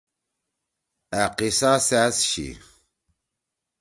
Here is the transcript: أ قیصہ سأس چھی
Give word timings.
أ 1.21 1.23
قیصہ 1.37 1.71
سأس 1.87 2.15
چھی 2.29 2.47